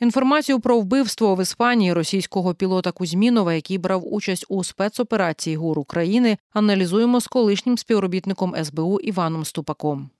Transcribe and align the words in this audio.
Інформацію 0.00 0.60
про 0.60 0.78
вбивство 0.78 1.34
в 1.34 1.42
Іспанії 1.42 1.92
російського 1.92 2.54
пілота 2.54 2.92
Кузьмінова, 2.92 3.54
який 3.54 3.78
брав 3.78 4.14
участь 4.14 4.46
у 4.48 4.64
спецоперації 4.64 5.56
ГУР 5.56 5.78
України, 5.78 6.38
аналізуємо 6.52 7.20
з 7.20 7.26
колишнім 7.26 7.78
співробітником 7.78 8.54
СБУ 8.64 9.00
Іваном 9.00 9.44
Ступаком. 9.44 10.10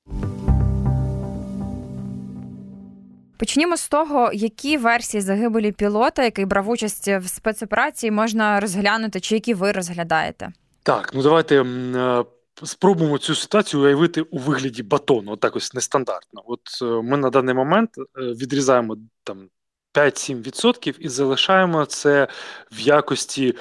Почнімо 3.38 3.77
з 3.77 3.88
того, 3.88 4.30
які 4.33 4.77
версії 4.77 5.21
загибелі 5.21 5.73
пілота, 5.73 6.25
який 6.25 6.45
брав 6.45 6.69
участь 6.69 7.09
в 7.09 7.27
спецоперації, 7.27 8.11
можна 8.11 8.61
розглянути, 8.61 9.21
чи 9.21 9.35
які 9.35 9.55
ви 9.55 9.73
розглядаєте? 9.73 10.53
Так, 10.83 11.11
ну 11.15 11.23
давайте 11.23 11.63
е, 11.63 12.25
спробуємо 12.63 13.19
цю 13.19 13.35
ситуацію 13.35 13.83
уявити 13.83 14.23
у 14.23 14.39
вигляді 14.39 14.83
батону, 14.83 15.33
отак 15.33 15.57
ось 15.57 15.75
нестандартно. 15.75 16.43
От 16.47 16.61
е, 16.83 16.85
ми 16.85 17.17
на 17.17 17.31
даний 17.31 17.55
момент 17.55 17.91
е, 17.99 18.03
відрізаємо 18.17 18.97
там 19.25 19.49
5-7% 19.95 20.98
і 20.98 21.09
залишаємо 21.09 21.86
це 21.86 22.29
в 22.72 22.81
якості 22.81 23.54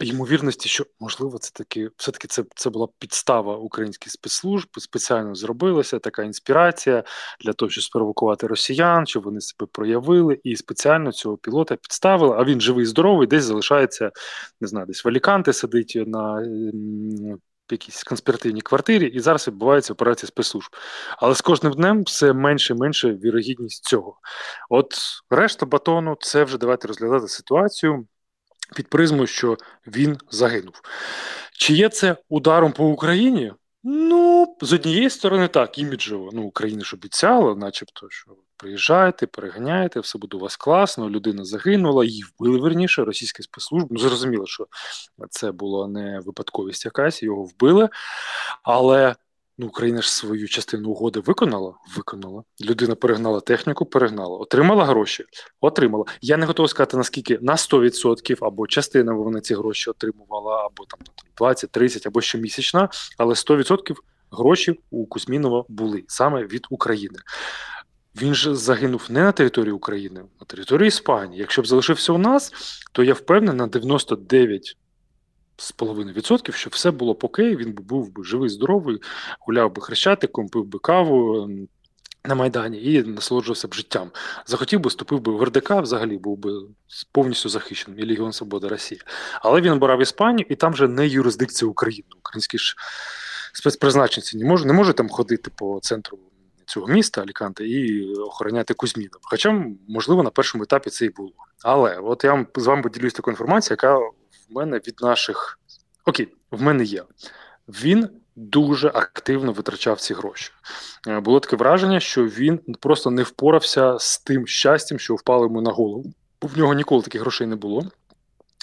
ймовірності, 0.00 0.68
що 0.68 0.84
можливо 1.00 1.38
це 1.38 1.50
таки 1.54 1.90
все-таки 1.96 2.28
це 2.28 2.44
це 2.54 2.70
була 2.70 2.88
підстава 2.98 3.56
українських 3.56 4.12
спецслужб, 4.12 4.68
спеціально 4.78 5.34
зробилася 5.34 5.98
така 5.98 6.22
інспірація 6.22 7.04
для 7.40 7.52
того, 7.52 7.70
щоб 7.70 7.84
спровокувати 7.84 8.46
росіян, 8.46 9.06
щоб 9.06 9.22
вони 9.22 9.40
себе 9.40 9.68
проявили, 9.72 10.40
і 10.44 10.56
спеціально 10.56 11.12
цього 11.12 11.36
пілота 11.36 11.76
підставили. 11.76 12.36
А 12.38 12.44
він 12.44 12.60
живий, 12.60 12.84
здоровий, 12.84 13.26
десь 13.26 13.44
залишається, 13.44 14.10
не 14.60 14.68
знаю, 14.68 14.86
десь 14.86 15.04
в 15.04 15.08
Аліканте 15.08 15.52
сидить 15.52 16.02
на 16.06 16.46
якійсь 17.72 18.04
конспіративній 18.04 18.60
квартирі, 18.60 19.06
і 19.06 19.20
зараз 19.20 19.48
відбувається 19.48 19.92
операція 19.92 20.28
спецслужб. 20.28 20.76
Але 21.18 21.34
з 21.34 21.40
кожним 21.40 21.72
днем 21.72 22.02
все 22.02 22.32
менше 22.32 22.72
і 22.72 22.76
менше 22.76 23.12
вірогідність 23.12 23.84
цього. 23.84 24.18
От 24.70 24.94
решта 25.30 25.66
батону, 25.66 26.16
це 26.20 26.44
вже 26.44 26.58
давайте 26.58 26.88
розглядати 26.88 27.28
ситуацію 27.28 28.06
під 28.76 28.88
призмою, 28.88 29.26
що 29.26 29.56
він 29.86 30.18
загинув. 30.30 30.74
Чи 31.52 31.74
є 31.74 31.88
це 31.88 32.16
ударом 32.28 32.72
по 32.72 32.86
Україні? 32.86 33.52
Ну, 33.84 34.56
з 34.60 34.72
однієї 34.72 35.10
сторони, 35.10 35.48
так, 35.48 35.78
іміджово. 35.78 36.30
Ну, 36.32 36.42
Україна 36.42 36.84
ж 36.84 36.96
обіцяла, 36.96 37.54
начебто, 37.54 38.06
що 38.10 38.30
приїжджайте, 38.62 39.26
переганяйте, 39.26 40.00
все 40.00 40.18
буде 40.18 40.36
у 40.36 40.40
вас 40.40 40.56
класно, 40.56 41.10
людина 41.10 41.44
загинула, 41.44 42.04
її 42.04 42.24
вбили 42.24 42.58
верніше, 42.58 43.04
російські 43.04 43.42
спецслужби. 43.42 43.88
Ну, 43.90 43.98
зрозуміло, 43.98 44.46
що 44.46 44.66
це 45.30 45.52
була 45.52 45.88
не 45.88 46.20
випадковість 46.20 46.84
якась, 46.84 47.22
його 47.22 47.42
вбили. 47.42 47.88
Але 48.62 49.14
Ну, 49.58 49.66
Україна 49.66 50.02
ж 50.02 50.12
свою 50.12 50.48
частину 50.48 50.90
угоди 50.90 51.20
виконала. 51.20 51.74
Виконала. 51.96 52.42
Людина 52.60 52.94
перегнала 52.94 53.40
техніку, 53.40 53.86
перегнала, 53.86 54.38
отримала 54.38 54.84
гроші, 54.84 55.24
отримала. 55.60 56.04
Я 56.20 56.36
не 56.36 56.46
готовий 56.46 56.68
сказати, 56.68 56.96
наскільки 56.96 57.38
на 57.42 57.52
100% 57.52 58.38
або 58.40 58.66
частина 58.66 59.12
вона 59.12 59.40
ці 59.40 59.54
гроші 59.54 59.90
отримувала, 59.90 60.66
або 60.66 60.84
там 60.84 61.00
20-30, 61.48 62.08
або 62.08 62.20
щомісячна, 62.20 62.88
але 63.18 63.34
100% 63.34 63.94
гроші 64.30 64.80
у 64.90 65.06
Кузьмінова 65.06 65.64
були 65.68 66.04
саме 66.08 66.44
від 66.44 66.66
України. 66.70 67.18
Він 68.20 68.34
же 68.34 68.54
загинув 68.54 69.06
не 69.08 69.20
на 69.20 69.32
території 69.32 69.72
України, 69.72 70.20
а 70.20 70.40
на 70.40 70.46
території 70.46 70.88
Іспанії. 70.88 71.40
Якщо 71.40 71.62
б 71.62 71.66
залишився 71.66 72.12
у 72.12 72.18
нас, 72.18 72.52
то 72.92 73.04
я 73.04 73.14
впевнений 73.14 73.56
на 73.56 73.66
99 73.66 74.76
з 75.56 75.72
половиною 75.72 76.16
відсотків, 76.16 76.54
що 76.54 76.70
все 76.70 76.90
було 76.90 77.16
окей, 77.22 77.56
він 77.56 77.72
був 77.72 78.12
би 78.12 78.24
живий, 78.24 78.48
здоровий, 78.48 78.98
гуляв 79.40 79.74
би 79.74 79.82
хрещатиком, 79.82 80.48
пив 80.48 80.64
би 80.64 80.78
каву. 80.78 81.42
Ем, 81.42 81.68
на 82.24 82.34
Майдані 82.34 82.84
і 82.84 83.02
насолоджувався 83.02 83.68
б 83.68 83.74
життям. 83.74 84.10
Захотів 84.46 84.80
би, 84.80 84.88
вступив 84.88 85.20
би 85.20 85.32
в 85.32 85.44
РДК, 85.44 85.70
взагалі 85.70 86.18
був 86.18 86.38
би 86.38 86.52
повністю 87.12 87.48
захищеним 87.48 88.00
і 88.00 88.06
Легіон 88.06 88.32
Свобода 88.32 88.68
Росії. 88.68 89.00
Але 89.40 89.60
він 89.60 89.72
обирав 89.72 90.02
Іспанію, 90.02 90.46
і 90.50 90.54
там 90.54 90.72
вже 90.72 90.88
не 90.88 91.06
юрисдикція 91.06 91.70
України. 91.70 92.08
Українські 92.18 92.58
ж 92.58 92.76
спецпризначенці 93.52 94.38
не 94.38 94.44
можуть 94.44 94.66
не 94.66 94.72
може 94.72 94.92
там 94.92 95.08
ходити 95.08 95.50
по 95.56 95.80
центру 95.82 96.18
цього 96.72 96.86
міста 96.86 97.22
Аліканте 97.22 97.68
і 97.68 98.14
охороняти 98.14 98.74
Кузьмінов. 98.74 99.20
Хоча, 99.22 99.64
можливо, 99.88 100.22
на 100.22 100.30
першому 100.30 100.64
етапі 100.64 100.90
це 100.90 101.04
і 101.04 101.08
було. 101.08 101.32
Але 101.62 101.98
от 101.98 102.24
я 102.24 102.32
вам 102.32 102.46
з 102.56 102.66
вами 102.66 102.82
поділюсь 102.82 103.12
такою 103.12 103.32
інформацією, 103.32 103.78
яка 103.82 103.98
в 103.98 104.12
мене 104.50 104.76
від 104.76 104.94
наших 105.02 105.58
окей, 106.04 106.28
в 106.50 106.62
мене 106.62 106.84
є. 106.84 107.04
Він 107.68 108.08
дуже 108.36 108.88
активно 108.88 109.52
витрачав 109.52 110.00
ці 110.00 110.14
гроші. 110.14 110.52
Е, 111.08 111.20
було 111.20 111.40
таке 111.40 111.56
враження, 111.56 112.00
що 112.00 112.24
він 112.24 112.60
просто 112.80 113.10
не 113.10 113.22
впорався 113.22 113.98
з 113.98 114.18
тим 114.18 114.46
щастям, 114.46 114.98
що 114.98 115.14
впало 115.14 115.44
йому 115.44 115.60
на 115.60 115.70
голову. 115.70 116.12
В 116.42 116.58
нього 116.58 116.74
ніколи 116.74 117.02
таких 117.02 117.20
грошей 117.20 117.46
не 117.46 117.56
було. 117.56 117.90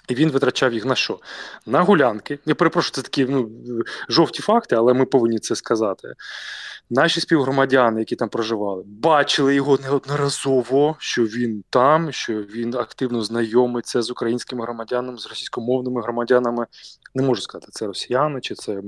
І 0.08 0.16
він 0.16 0.32
витрачав 0.32 0.74
їх 0.74 0.86
на 0.86 0.96
що? 0.96 1.20
На 1.66 1.82
гулянки. 1.82 2.40
Я 2.46 2.56
перепрошую, 2.56 2.92
це 2.92 3.02
такі 3.02 3.26
ну, 3.26 3.52
жовті 4.10 4.42
факти, 4.42 4.76
але 4.76 4.94
ми 4.94 5.06
повинні 5.06 5.40
це 5.40 5.56
сказати. 5.56 6.14
Наші 6.92 7.22
співгромадяни, 7.22 8.00
які 8.00 8.16
там 8.16 8.30
проживали, 8.30 8.84
бачили 8.86 9.56
його 9.56 9.78
неодноразово, 9.78 10.96
що 11.00 11.24
він 11.24 11.64
там, 11.70 12.12
що 12.12 12.34
він 12.34 12.76
активно 12.76 13.22
знайомиться 13.22 14.02
з 14.02 14.12
українськими 14.12 14.64
громадянами, 14.64 15.18
з 15.18 15.28
російськомовними 15.28 16.02
громадянами. 16.02 16.66
Не 17.16 17.24
можу 17.24 17.42
сказати, 17.42 17.68
це 17.72 17.88
росіяни, 17.88 18.42
чи 18.42 18.56
це 18.56 18.82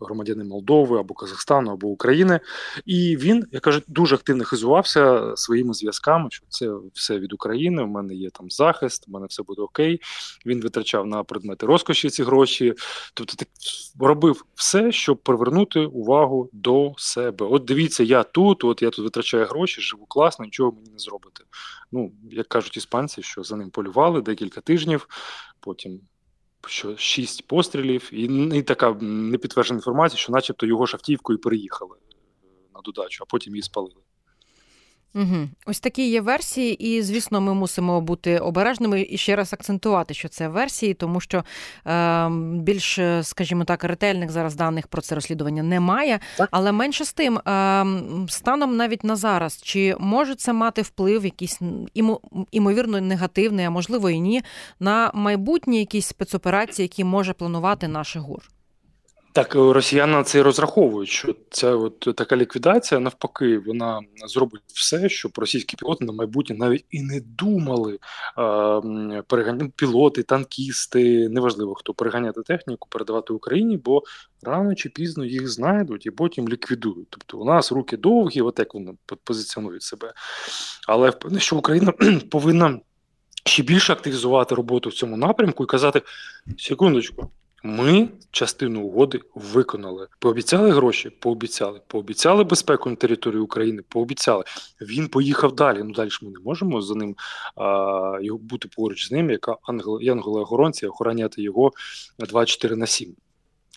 громадяни 0.00 0.44
Молдови 0.44 0.98
або 0.98 1.14
Казахстану, 1.14 1.72
або 1.72 1.88
України. 1.88 2.40
І 2.84 3.16
він, 3.16 3.44
я 3.52 3.60
кажу, 3.60 3.82
дуже 3.88 4.14
активно 4.14 4.44
хизувався 4.44 5.32
своїми 5.36 5.74
зв'язками, 5.74 6.28
що 6.30 6.46
це 6.48 6.70
все 6.92 7.18
від 7.18 7.32
України. 7.32 7.82
У 7.82 7.86
мене 7.86 8.14
є 8.14 8.30
там 8.30 8.50
захист, 8.50 9.04
у 9.08 9.10
мене 9.10 9.26
все 9.26 9.42
буде 9.42 9.62
окей. 9.62 10.00
Він 10.46 10.60
витрачав 10.60 11.06
на 11.06 11.24
предмети 11.24 11.66
розкоші 11.66 12.10
ці 12.10 12.22
гроші. 12.22 12.74
Тобто, 13.14 13.36
так 13.36 13.48
робив 14.00 14.44
все, 14.54 14.92
щоб 14.92 15.18
привернути 15.22 15.80
увагу 15.80 16.50
до 16.52 16.92
себе. 16.96 17.46
От 17.46 17.64
дивіться, 17.64 18.02
я 18.04 18.22
тут, 18.22 18.64
от 18.64 18.82
я 18.82 18.90
тут 18.90 19.04
витрачаю 19.04 19.46
гроші, 19.46 19.80
живу 19.80 20.06
класно, 20.06 20.44
нічого 20.44 20.72
мені 20.72 20.90
не 20.90 20.98
зробите. 20.98 21.44
Ну, 21.92 22.12
як 22.30 22.48
кажуть 22.48 22.76
іспанці, 22.76 23.22
що 23.22 23.42
за 23.42 23.56
ним 23.56 23.70
полювали 23.70 24.22
декілька 24.22 24.60
тижнів, 24.60 25.08
потім 25.60 26.00
що 26.66 26.96
шість 26.96 27.46
пострілів, 27.46 28.10
і, 28.12 28.24
і 28.58 28.62
така 28.62 28.90
непідтверджена 29.00 29.78
інформація, 29.78 30.18
що 30.18 30.32
начебто 30.32 30.66
його 30.66 30.86
шавтівкою 30.86 31.38
переїхали 31.38 31.96
е, 31.96 32.46
на 32.74 32.80
додачу, 32.80 33.24
а 33.26 33.30
потім 33.30 33.54
її 33.54 33.62
спалили. 33.62 33.94
Угу. 35.14 35.48
Ось 35.66 35.80
такі 35.80 36.10
є 36.10 36.20
версії, 36.20 36.74
і 36.74 37.02
звісно, 37.02 37.40
ми 37.40 37.54
мусимо 37.54 38.00
бути 38.00 38.38
обережними 38.38 39.06
і 39.10 39.16
ще 39.16 39.36
раз 39.36 39.52
акцентувати, 39.52 40.14
що 40.14 40.28
це 40.28 40.48
версії, 40.48 40.94
тому 40.94 41.20
що 41.20 41.44
е, 41.86 42.28
більш, 42.54 42.98
скажімо 43.22 43.64
так, 43.64 43.84
ретельних 43.84 44.30
зараз 44.30 44.54
даних 44.54 44.86
про 44.86 45.02
це 45.02 45.14
розслідування 45.14 45.62
немає. 45.62 46.20
Але 46.50 46.72
менше 46.72 47.04
з 47.04 47.12
тим, 47.12 47.38
е, 47.38 47.86
станом 48.28 48.76
навіть 48.76 49.04
на 49.04 49.16
зараз, 49.16 49.60
чи 49.62 49.96
може 49.98 50.34
це 50.34 50.52
мати 50.52 50.82
вплив, 50.82 51.24
якийсь 51.24 51.60
імовірно 52.50 53.00
негативний, 53.00 53.64
а 53.64 53.70
можливо 53.70 54.10
і 54.10 54.20
ні, 54.20 54.42
на 54.80 55.10
майбутні 55.14 55.78
якісь 55.78 56.06
спецоперації, 56.06 56.84
які 56.84 57.04
може 57.04 57.32
планувати 57.32 57.88
наш 57.88 58.16
ГУР? 58.16 58.50
Так, 59.32 59.56
е, 59.56 59.58
росіяни 59.58 60.12
на 60.12 60.24
це 60.24 60.38
і 60.38 60.42
розраховують, 60.42 61.08
що 61.08 61.34
ця 61.50 61.74
от 61.74 62.00
така 62.00 62.36
ліквідація, 62.36 63.00
навпаки, 63.00 63.58
вона 63.58 64.00
зробить 64.26 64.62
все, 64.66 65.08
щоб 65.08 65.32
російські 65.36 65.76
пілоти 65.76 66.04
на 66.04 66.12
майбутнє 66.12 66.56
навіть 66.56 66.84
і 66.90 67.02
не 67.02 67.20
думали 67.20 67.94
е, 67.94 69.22
переганяти 69.26 69.72
пілоти, 69.76 70.22
танкісти, 70.22 71.28
неважливо 71.28 71.74
хто 71.74 71.94
переганяти 71.94 72.42
техніку, 72.42 72.88
передавати 72.90 73.32
Україні, 73.32 73.76
бо 73.76 74.02
рано 74.42 74.74
чи 74.74 74.88
пізно 74.88 75.24
їх 75.24 75.48
знайдуть 75.48 76.06
і 76.06 76.10
потім 76.10 76.48
ліквідують. 76.48 77.08
Тобто 77.10 77.38
у 77.38 77.44
нас 77.44 77.72
руки 77.72 77.96
довгі, 77.96 78.40
от 78.40 78.58
як 78.58 78.74
вони 78.74 78.94
позиціонують 79.24 79.82
себе. 79.82 80.12
Але 80.88 81.12
що 81.38 81.56
Україна 81.56 81.92
повинна 82.30 82.80
ще 83.44 83.62
більше 83.62 83.92
активізувати 83.92 84.54
роботу 84.54 84.88
в 84.88 84.94
цьому 84.94 85.16
напрямку 85.16 85.64
і 85.64 85.66
казати: 85.66 86.02
секундочку. 86.58 87.30
Ми 87.62 88.08
частину 88.30 88.82
угоди 88.82 89.20
виконали. 89.34 90.06
Пообіцяли 90.18 90.70
гроші, 90.70 91.10
пообіцяли. 91.10 91.80
Пообіцяли 91.86 92.44
безпеку 92.44 92.90
на 92.90 92.96
території 92.96 93.40
України, 93.40 93.82
пообіцяли. 93.88 94.44
Він 94.80 95.08
поїхав 95.08 95.54
далі. 95.54 95.82
Ну 95.84 95.92
далі 95.92 96.10
ж 96.10 96.20
ми 96.22 96.30
не 96.30 96.38
можемо 96.44 96.82
за 96.82 96.94
ним 96.94 97.16
а, 97.56 98.18
його 98.22 98.38
бути 98.38 98.68
поруч 98.76 99.08
з 99.08 99.12
ним, 99.12 99.30
яка 99.30 99.56
охоронці 100.40 100.86
охороняти 100.86 101.42
його 101.42 101.72
24 102.18 102.76
на 102.76 102.86
7. 102.86 103.14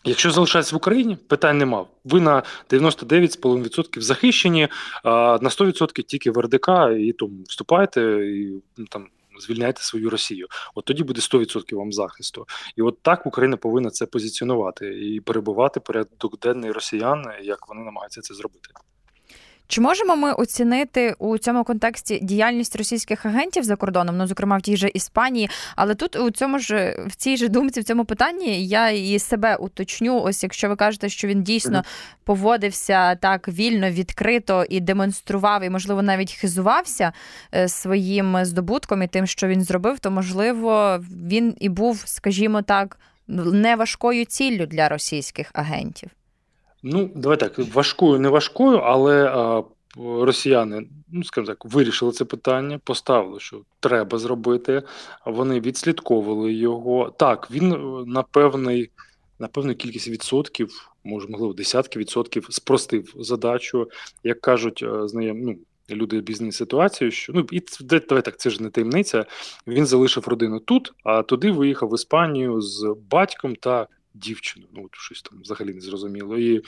Якщо 0.06 0.32
залишається 0.32 0.76
в 0.76 0.78
Україні, 0.78 1.16
питань 1.16 1.58
нема. 1.58 1.86
Ви 2.04 2.22
на 2.22 2.44
99,5% 2.70 4.02
захищені, 4.02 4.68
а 5.04 5.38
на 5.42 5.50
100% 5.50 6.04
тільки 6.04 6.32
в 6.32 6.40
РДК, 6.40 6.70
і 7.00 7.14
тому 7.14 7.44
вступайте 7.48 8.02
і 8.28 8.62
ну, 8.78 8.86
там 8.86 9.08
звільняйте 9.40 9.82
свою 9.82 10.10
Росію. 10.10 10.48
От 10.76 10.86
тоді 10.86 11.04
буде 11.04 11.22
100% 11.22 11.76
вам 11.76 11.94
захисту. 11.94 12.46
І 12.76 12.82
от 12.82 13.02
так 13.02 13.26
Україна 13.26 13.58
повинна 13.58 13.90
це 13.90 14.06
позиціонувати 14.06 14.86
і 14.86 15.20
перебувати 15.20 15.80
порядок 15.80 16.40
денний 16.40 16.72
росіян, 16.72 17.26
як 17.42 17.68
вони 17.68 17.82
намагаються 17.82 18.22
це 18.22 18.34
зробити. 18.34 18.70
Чи 19.68 19.82
можемо 19.82 20.16
ми 20.16 20.34
оцінити 20.34 21.16
у 21.20 21.38
цьому 21.38 21.64
контексті 21.64 22.20
діяльність 22.20 22.76
російських 22.76 23.26
агентів 23.26 23.64
за 23.64 23.76
кордоном, 23.76 24.18
ну 24.18 24.28
зокрема 24.28 24.58
в 24.58 24.62
тій 24.62 24.78
же 24.78 24.92
Іспанії? 24.94 25.50
Але 25.76 25.96
тут 25.96 26.16
у 26.16 26.32
цьому 26.32 26.60
ж 26.60 26.98
в 27.08 27.16
цій 27.16 27.38
же 27.38 27.48
думці, 27.48 27.80
в 27.80 27.84
цьому 27.84 28.06
питанні 28.06 28.68
я 28.68 28.90
і 28.90 29.20
себе 29.20 29.56
уточню. 29.56 30.22
Ось 30.22 30.44
якщо 30.44 30.70
ви 30.70 30.76
кажете, 30.76 31.10
що 31.10 31.28
він 31.28 31.44
дійсно 31.44 31.84
поводився 32.24 33.16
так 33.16 33.48
вільно, 33.48 33.90
відкрито 33.90 34.66
і 34.70 34.80
демонстрував, 34.80 35.64
і 35.64 35.70
можливо 35.70 36.02
навіть 36.02 36.34
хизувався 36.34 37.14
е, 37.56 37.68
своїм 37.68 38.46
здобутком 38.46 39.04
і 39.04 39.08
тим, 39.08 39.28
що 39.28 39.48
він 39.48 39.62
зробив, 39.64 40.00
то 40.00 40.12
можливо 40.12 41.00
він 41.28 41.56
і 41.60 41.70
був, 41.70 42.04
скажімо 42.06 42.62
так, 42.62 43.00
не 43.28 43.76
важкою 43.76 44.26
ціллю 44.26 44.66
для 44.66 44.90
російських 44.90 45.50
агентів. 45.54 46.10
Ну, 46.84 47.12
давай 47.16 47.38
так, 47.38 47.60
важкою, 47.60 48.20
не 48.20 48.30
важкою, 48.30 48.78
але 48.78 49.26
а, 49.26 49.64
росіяни, 49.98 50.88
ну 51.12 51.24
скажімо 51.24 51.48
так, 51.48 51.74
вирішили 51.74 52.12
це 52.12 52.26
питання, 52.26 52.80
поставили, 52.84 53.40
що 53.40 53.62
треба 53.80 54.18
зробити. 54.18 54.84
Вони 55.26 55.60
відслідковували 55.60 56.54
його. 56.54 57.14
Так, 57.18 57.52
він 57.52 57.74
е, 57.74 57.78
на 58.06 58.24
певний, 58.24 58.92
на 59.40 59.48
певну 59.48 59.76
кількість 59.76 60.08
відсотків, 60.08 60.90
може, 61.04 61.28
можливо, 61.28 61.54
десятки 61.54 62.00
відсотків, 62.00 62.48
спростив 62.50 63.14
задачу, 63.18 63.90
як 64.24 64.42
кажуть, 64.42 64.84
е, 64.84 65.08
знаєм, 65.08 65.42
ну. 65.42 65.56
Люди 65.90 66.22
бізнес 66.22 66.56
ситуацію, 66.56 67.12
що 67.12 67.34
ну 67.34 67.48
і 67.52 67.62
давай 68.10 68.22
так, 68.22 68.40
це 68.40 68.50
ж 68.50 68.64
не 68.64 68.70
таємниця. 68.70 69.26
Він 69.68 69.86
залишив 69.86 70.28
родину 70.28 70.60
тут, 70.60 70.94
а 71.04 71.24
туди 71.24 71.52
виїхав 71.52 71.90
в 71.90 71.96
Іспанію 71.96 72.62
з 72.62 72.96
батьком 73.10 73.56
та 73.56 73.88
дівчину. 74.14 74.66
Ну 74.74 74.86
от 74.86 74.90
щось 74.96 75.22
там 75.22 75.42
взагалі 75.42 75.74
не 75.74 75.82
зрозуміло. 75.82 76.38
І 76.38 76.62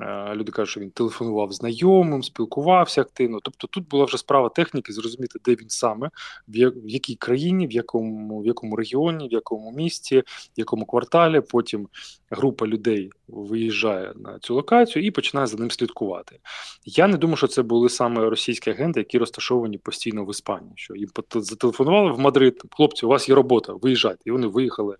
е, 0.00 0.34
люди 0.34 0.52
кажуть, 0.52 0.70
що 0.70 0.80
він 0.80 0.90
телефонував 0.90 1.52
знайомим, 1.52 2.22
спілкувався 2.22 3.00
активно. 3.00 3.40
Тобто 3.42 3.66
тут 3.66 3.88
була 3.88 4.04
вже 4.04 4.18
справа 4.18 4.48
техніки, 4.48 4.92
зрозуміти, 4.92 5.38
де 5.44 5.54
він 5.54 5.68
саме, 5.68 6.10
в, 6.48 6.56
я, 6.56 6.68
в 6.68 6.88
якій 6.88 7.14
країні, 7.14 7.66
в 7.66 7.72
якому 7.72 8.40
в 8.40 8.46
якому 8.46 8.76
регіоні, 8.76 9.28
в 9.28 9.32
якому 9.32 9.72
місті, 9.72 10.18
в 10.18 10.24
якому 10.56 10.86
кварталі. 10.86 11.40
Потім 11.40 11.88
група 12.30 12.66
людей 12.66 13.10
виїжджає 13.28 14.12
на 14.16 14.38
цю 14.38 14.54
локацію 14.54 15.04
і 15.04 15.10
починає 15.10 15.46
за 15.46 15.56
ним 15.56 15.70
слідкувати. 15.70 16.38
Я 16.84 17.06
не 17.06 17.16
думаю, 17.16 17.36
що 17.36 17.46
це 17.46 17.62
були 17.62 17.88
саме 17.88 18.30
російські 18.30 18.70
агенти, 18.70 19.00
які 19.00 19.18
розташовані 19.18 19.78
постійно 19.78 20.24
в 20.24 20.30
Іспанії. 20.30 20.72
Що 20.76 20.94
їм 20.94 21.08
зателефонували 21.34 22.12
в 22.12 22.18
Мадрид, 22.18 22.62
хлопці, 22.70 23.06
у 23.06 23.08
вас 23.08 23.28
є 23.28 23.34
робота, 23.34 23.72
виїжджайте. 23.72 24.22
І 24.24 24.30
вони 24.30 24.46
виїхали 24.46 24.96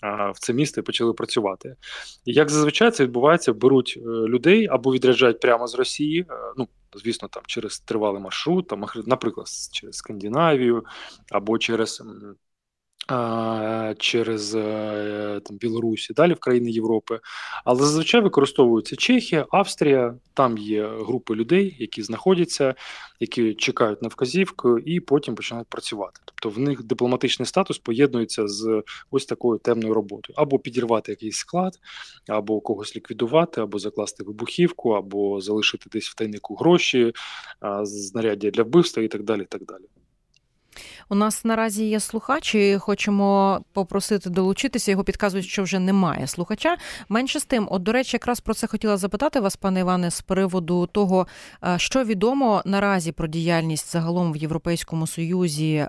а, 0.00 0.30
в 0.30 0.38
це 0.38 0.52
місто 0.52 0.80
і 0.80 0.84
почали 0.84 1.12
працювати. 1.12 1.39
І 2.24 2.32
як 2.32 2.50
зазвичай 2.50 2.90
це 2.90 3.04
відбувається, 3.04 3.52
беруть 3.52 3.94
е, 3.96 4.00
людей 4.08 4.66
або 4.66 4.92
відряджають 4.92 5.40
прямо 5.40 5.66
з 5.66 5.74
Росії. 5.74 6.26
Е, 6.30 6.34
ну 6.56 6.68
звісно, 6.94 7.28
там 7.28 7.42
через 7.46 7.80
тривалий 7.80 8.22
маршрут, 8.22 8.66
там, 8.66 8.84
наприклад, 9.06 9.46
через 9.72 9.96
Скандинавію 9.96 10.84
або 11.30 11.58
через 11.58 12.02
через 13.98 14.54
е, 14.54 15.40
там 15.44 15.56
Білорусь 15.56 16.10
і 16.10 16.12
далі 16.12 16.32
в 16.32 16.38
країни 16.38 16.70
Європи. 16.70 17.20
Але 17.64 17.78
зазвичай 17.78 18.20
використовуються 18.20 18.96
Чехія, 18.96 19.46
Австрія. 19.50 20.14
Там 20.34 20.58
є 20.58 20.88
групи 20.88 21.34
людей, 21.34 21.76
які 21.78 22.02
знаходяться, 22.02 22.74
які 23.20 23.54
чекають 23.54 24.02
на 24.02 24.08
вказівку, 24.08 24.78
і 24.78 25.00
потім 25.00 25.34
починають 25.34 25.68
працювати. 25.68 26.20
Тобто 26.24 26.60
в 26.60 26.62
них 26.62 26.82
дипломатичний 26.82 27.46
статус 27.46 27.78
поєднується 27.78 28.48
з 28.48 28.82
ось 29.10 29.26
такою 29.26 29.58
темною 29.58 29.94
роботою: 29.94 30.34
або 30.38 30.58
підірвати 30.58 31.12
якийсь 31.12 31.36
склад, 31.36 31.78
або 32.28 32.60
когось 32.60 32.96
ліквідувати, 32.96 33.60
або 33.60 33.78
закласти 33.78 34.24
вибухівку, 34.24 34.90
або 34.90 35.40
залишити 35.40 35.90
десь 35.92 36.08
в 36.08 36.14
тайнику 36.14 36.54
гроші, 36.54 37.12
знаряддя 37.82 38.50
для 38.50 38.62
вбивства 38.62 39.02
і 39.02 39.08
так 39.08 39.22
далі. 39.22 39.42
І 39.42 39.44
так 39.44 39.64
далі. 39.64 39.84
У 41.08 41.14
нас 41.14 41.44
наразі 41.44 41.84
є 41.84 42.00
слухач, 42.00 42.54
і 42.54 42.78
хочемо 42.78 43.60
попросити 43.72 44.30
долучитися. 44.30 44.90
Його 44.90 45.04
підказують, 45.04 45.46
що 45.46 45.62
вже 45.62 45.78
немає 45.78 46.26
слухача. 46.26 46.76
Менше 47.08 47.40
з 47.40 47.44
тим, 47.44 47.68
от 47.70 47.82
до 47.82 47.92
речі, 47.92 48.16
якраз 48.16 48.40
про 48.40 48.54
це 48.54 48.66
хотіла 48.66 48.96
запитати 48.96 49.40
вас, 49.40 49.56
пане 49.56 49.80
Іване, 49.80 50.10
з 50.10 50.20
приводу 50.20 50.86
того, 50.86 51.26
е, 51.64 51.78
що 51.78 52.04
відомо 52.04 52.62
наразі 52.64 53.12
про 53.12 53.26
діяльність 53.26 53.92
загалом 53.92 54.32
в 54.32 54.36
Європейському 54.36 55.06
Союзі 55.06 55.86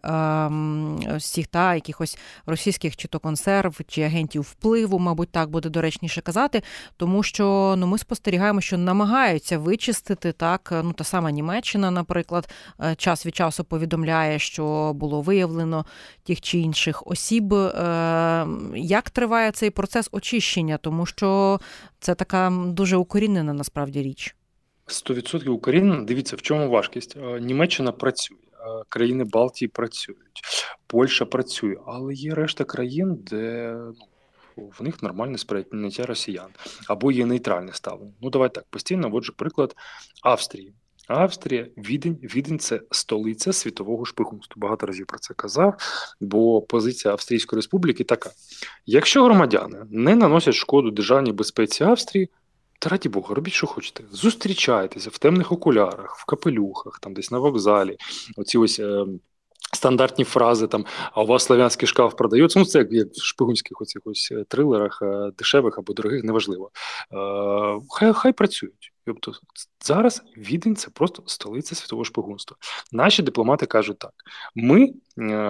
всіх 1.17 1.45
ем, 1.45 1.49
та 1.51 1.75
якихось 1.75 2.17
російських 2.45 2.97
чи 2.97 3.07
то 3.07 3.19
консерв, 3.19 3.79
чи 3.87 4.01
агентів 4.01 4.41
впливу, 4.41 4.99
мабуть, 4.99 5.31
так 5.31 5.49
буде 5.49 5.69
доречніше 5.69 6.21
казати, 6.21 6.63
тому 6.97 7.23
що 7.23 7.75
ну 7.77 7.87
ми 7.87 7.97
спостерігаємо, 7.97 8.61
що 8.61 8.77
намагаються 8.77 9.57
вичистити 9.57 10.31
так. 10.31 10.69
Ну 10.83 10.93
та 10.93 11.03
сама 11.03 11.31
Німеччина, 11.31 11.91
наприклад, 11.91 12.49
е, 12.83 12.95
час 12.95 13.25
від 13.25 13.35
часу 13.35 13.63
повідомляє, 13.63 14.39
що 14.39 14.70
було 14.93 15.21
виявлено 15.21 15.85
тих 16.23 16.41
чи 16.41 16.57
інших 16.57 17.07
осіб. 17.07 17.53
Е, 17.53 18.47
як 18.75 19.09
триває 19.09 19.51
цей 19.51 19.69
процес 19.69 20.09
очищення? 20.11 20.77
Тому 20.77 21.05
що 21.05 21.59
це 21.99 22.15
така 22.15 22.53
дуже 22.65 22.97
укорінена 22.97 23.53
насправді 23.53 24.01
річ. 24.01 24.35
100% 24.87 25.49
укорінена. 25.49 26.03
Дивіться, 26.03 26.35
в 26.35 26.41
чому 26.41 26.69
важкість. 26.69 27.17
Е, 27.17 27.39
Німеччина 27.39 27.91
працює, 27.91 28.37
е, 28.37 28.83
країни 28.89 29.23
Балтії 29.23 29.69
працюють, 29.69 30.41
Польща 30.87 31.25
працює, 31.25 31.75
але 31.85 32.13
є 32.13 32.35
решта 32.35 32.63
країн, 32.63 33.15
де 33.15 33.75
ну, 34.57 34.71
в 34.79 34.83
них 34.83 35.03
нормальне 35.03 35.37
сприйняття 35.37 36.05
росіян 36.05 36.49
або 36.87 37.11
є 37.11 37.25
нейтральне 37.25 37.73
ставлення. 37.73 38.13
Ну 38.21 38.29
давай 38.29 38.53
так 38.53 38.65
постійно. 38.69 39.09
Отже, 39.13 39.31
приклад 39.37 39.75
Австрії. 40.23 40.73
Австрія, 41.07 41.67
Відень, 41.77 42.19
Відень 42.23 42.59
це 42.59 42.81
столиця 42.91 43.53
світового 43.53 44.05
шпигунства. 44.05 44.55
Багато 44.57 44.85
разів 44.85 45.05
про 45.05 45.19
це 45.19 45.33
казав, 45.33 45.75
бо 46.21 46.61
позиція 46.61 47.11
Австрійської 47.11 47.57
республіки 47.57 48.03
така: 48.03 48.29
якщо 48.85 49.23
громадяни 49.23 49.85
не 49.89 50.15
наносять 50.15 50.55
шкоду 50.55 50.91
державній 50.91 51.31
безпеці 51.31 51.83
Австрії, 51.83 52.29
та 52.79 52.89
раді 52.89 53.09
Бога, 53.09 53.35
робіть, 53.35 53.53
що 53.53 53.67
хочете. 53.67 54.03
Зустрічайтеся 54.11 55.09
в 55.09 55.17
темних 55.17 55.51
окулярах, 55.51 56.15
в 56.17 56.25
капелюхах, 56.25 56.99
там 56.99 57.13
десь 57.13 57.31
на 57.31 57.39
вокзалі. 57.39 57.97
Оці 58.37 58.57
ось. 58.57 58.79
Е, 58.79 59.05
Стандартні 59.73 60.25
фрази 60.25 60.67
там, 60.67 60.85
а 61.11 61.21
у 61.21 61.25
вас 61.25 61.43
славянський 61.43 61.87
шкаф 61.87 62.13
продається. 62.17 62.59
Ну, 62.59 62.65
це 62.65 62.79
як, 62.79 62.91
як 62.91 63.07
в 63.07 63.23
шпигунських 63.23 63.81
оцих 63.81 64.01
ось 64.05 64.29
е, 64.31 64.43
трилерах, 64.47 64.99
е, 65.01 65.31
дешевих 65.37 65.77
або 65.77 65.93
дорогих, 65.93 66.23
неважливо. 66.23 66.71
Е, 67.13 67.81
Хай 67.89 68.13
хай 68.13 68.33
працюють. 68.33 68.91
Тобто 69.05 69.33
зараз 69.85 70.23
Відень 70.37 70.75
це 70.75 70.89
просто 70.89 71.23
столиця 71.25 71.75
світового 71.75 72.05
шпигунства. 72.05 72.57
Наші 72.91 73.23
дипломати 73.23 73.65
кажуть 73.65 73.99
так: 73.99 74.11
ми 74.55 74.83
е, 74.83 74.93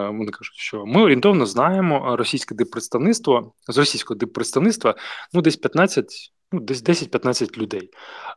вони 0.07 0.31
кажуть, 0.31 0.55
що 0.55 0.85
ми 0.85 1.01
орієнтовно 1.01 1.45
знаємо 1.45 2.15
російське 2.15 2.55
диппредставництво 2.55 3.53
з 3.67 3.77
російського 3.77 4.17
диппредставництва 4.17 4.95
ну 5.33 5.41
десь 5.41 5.55
15, 5.55 6.31
ну 6.51 6.59
десь 6.59 6.83
10-15 6.83 7.57
людей 7.57 7.89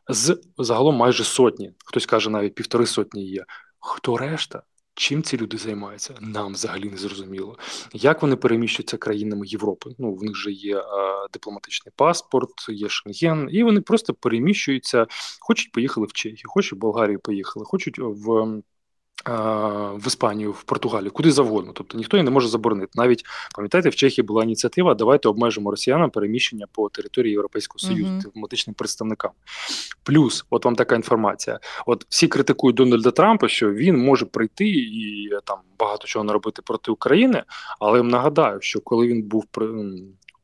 з 0.09 0.41
загалом 0.57 0.95
майже 0.95 1.23
сотні. 1.23 1.73
Хтось 1.85 2.05
каже, 2.05 2.29
навіть 2.29 2.55
півтори 2.55 2.85
сотні 2.85 3.25
є. 3.25 3.45
Хто 3.79 4.17
решта? 4.17 4.61
Чим 4.95 5.23
ці 5.23 5.37
люди 5.37 5.57
займаються, 5.57 6.15
нам 6.21 6.53
взагалі 6.53 6.89
не 6.89 6.97
зрозуміло. 6.97 7.57
Як 7.93 8.21
вони 8.21 8.35
переміщуються 8.35 8.97
країнами 8.97 9.47
Європи? 9.47 9.95
Ну 9.97 10.13
в 10.13 10.23
них 10.23 10.35
же 10.35 10.51
є 10.51 10.77
а, 10.77 11.27
дипломатичний 11.33 11.93
паспорт, 11.95 12.69
є 12.69 12.89
Шенген, 12.89 13.49
і 13.51 13.63
вони 13.63 13.81
просто 13.81 14.13
переміщуються. 14.13 15.07
Хочуть 15.39 15.71
поїхали 15.71 16.07
в 16.07 16.13
Чехію, 16.13 16.45
хочуть 16.45 16.73
в 16.73 16.81
Болгарію 16.81 17.19
поїхали, 17.19 17.65
хочуть 17.65 17.99
в 17.99 18.61
в 19.95 20.07
Іспанію, 20.07 20.51
в 20.51 20.63
Португалію, 20.63 21.11
куди 21.11 21.31
завгодно. 21.31 21.71
Тобто 21.73 21.97
ніхто 21.97 22.17
її 22.17 22.23
не 22.23 22.31
може 22.31 22.47
заборонити. 22.47 22.91
Навіть 22.95 23.25
пам'ятаєте, 23.55 23.89
в 23.89 23.95
Чехії 23.95 24.25
була 24.25 24.43
ініціатива. 24.43 24.93
Давайте 24.93 25.29
обмежимо 25.29 25.71
росіянам 25.71 26.09
переміщення 26.09 26.65
по 26.71 26.89
території 26.89 27.31
Європейського 27.31 27.79
Союзу 27.79 28.11
uh-huh. 28.11 28.23
дипломатичним 28.23 28.73
представникам. 28.73 29.31
Плюс, 30.03 30.45
от 30.49 30.65
вам 30.65 30.75
така 30.75 30.95
інформація: 30.95 31.59
от 31.85 32.05
всі 32.09 32.27
критикують 32.27 32.75
Дональда 32.75 33.11
Трампа, 33.11 33.47
що 33.47 33.73
він 33.73 33.97
може 33.97 34.25
прийти 34.25 34.69
і 34.69 35.29
там 35.45 35.57
багато 35.79 36.07
чого 36.07 36.25
наробити 36.25 36.61
проти 36.61 36.91
України. 36.91 37.43
Але 37.79 37.91
я 37.97 38.01
вам 38.01 38.11
нагадаю, 38.11 38.61
що 38.61 38.79
коли 38.79 39.07
він 39.07 39.23
був 39.23 39.45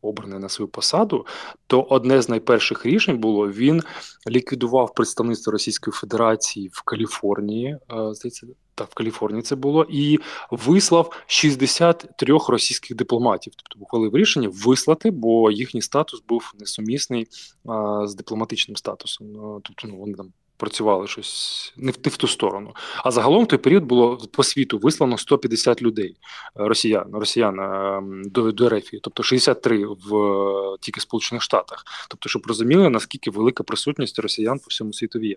обраний 0.02 0.40
на 0.40 0.50
свою 0.50 0.70
посаду, 0.70 1.26
то 1.68 1.82
одне 1.82 2.22
з 2.22 2.30
найперших 2.30 2.86
рішень 2.86 3.18
було 3.18 3.52
він 3.52 3.82
ліквідував 4.30 4.94
представництво 4.94 5.52
Російської 5.52 5.92
Федерації 5.92 6.70
в 6.74 6.82
Каліфорнії. 6.82 7.68
Е, 7.68 8.14
здається, 8.14 8.48
так, 8.76 8.92
в 8.92 8.94
Каліфорнії 8.94 9.42
це 9.42 9.56
було, 9.56 9.86
і 9.90 10.20
вислав 10.52 11.24
63 11.28 12.38
російських 12.48 12.98
дипломатів. 12.98 13.54
Тобто 13.56 13.84
ухвалив 13.84 14.16
рішення 14.16 14.50
вислати, 14.54 15.12
бо 15.12 15.52
їхній 15.52 15.82
статус 15.82 16.24
був 16.28 16.54
несумісний 16.60 17.28
а, 17.66 18.08
з 18.08 18.16
дипломатичним 18.16 18.76
статусом. 18.76 19.32
Ну, 19.32 19.62
тобто, 19.64 19.88
ну 19.88 19.98
вони 19.98 20.14
там 20.14 20.34
працювали 20.62 21.08
щось 21.08 21.74
не 21.78 21.92
в, 21.92 21.96
не 22.06 22.12
в 22.12 22.18
ту 22.18 22.28
сторону. 22.28 22.76
А 23.04 23.12
загалом 23.12 23.44
в 23.44 23.48
той 23.48 23.60
період 23.60 23.84
було 23.84 24.18
по 24.18 24.44
світу 24.44 24.78
вислано 24.78 25.18
150 25.18 25.82
людей 25.82 26.16
е, 26.16 26.16
росіян 26.56 27.10
росіян 27.14 27.60
е, 27.60 28.02
до 28.26 28.52
до 28.52 28.70
РФ, 28.70 28.90
тобто 29.02 29.24
63 29.24 29.86
в 29.86 30.78
тільки 30.82 31.02
Сполучених 31.02 31.42
Штатах. 31.42 31.84
Тобто, 32.10 32.30
щоб 32.30 32.46
розуміли, 32.46 32.90
наскільки 32.90 33.32
велика 33.32 33.64
присутність 33.64 34.20
росіян 34.20 34.60
по 34.60 34.66
всьому 34.70 34.94
світу 34.94 35.20
є. 35.20 35.36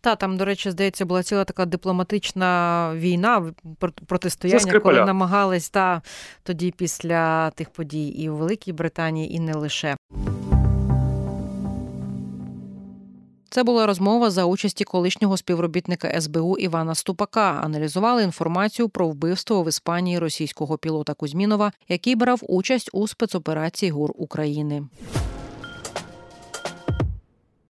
Та 0.00 0.16
там, 0.16 0.36
до 0.36 0.44
речі, 0.44 0.70
здається, 0.70 1.04
була 1.04 1.22
ціла 1.22 1.44
така 1.44 1.66
дипломатична 1.66 2.92
війна 2.96 3.54
протистояння, 4.06 4.80
коли 4.80 5.04
намагались 5.04 5.70
та 5.70 6.02
тоді 6.42 6.70
після 6.76 7.50
тих 7.50 7.70
подій 7.70 8.08
і 8.08 8.28
в 8.28 8.34
Великій 8.34 8.72
Британії, 8.72 9.34
і 9.34 9.40
не 9.40 9.54
лише. 9.54 9.96
Це 13.52 13.62
була 13.62 13.86
розмова 13.86 14.30
за 14.30 14.44
участі 14.44 14.84
колишнього 14.84 15.36
співробітника 15.36 16.20
СБУ 16.20 16.56
Івана 16.58 16.94
Ступака. 16.94 17.60
Аналізували 17.64 18.22
інформацію 18.22 18.88
про 18.88 19.08
вбивство 19.08 19.62
в 19.62 19.68
Іспанії 19.68 20.18
російського 20.18 20.78
пілота 20.78 21.14
Кузьмінова, 21.14 21.72
який 21.88 22.16
брав 22.16 22.40
участь 22.48 22.90
у 22.92 23.08
спецоперації 23.08 23.90
ГУР 23.90 24.12
України. 24.14 24.82